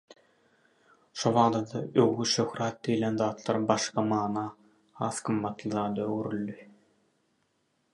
Şobada-da 1.23 1.81
„öwgi“, 2.05 2.25
„şöhrat“ 2.33 2.81
diýilen 2.89 3.21
zatlar 3.23 3.63
başga 3.73 4.07
mana, 4.11 4.49
has 5.03 5.25
gymmatly 5.29 5.77
zada 5.79 6.13
öwrüldi. 6.17 6.61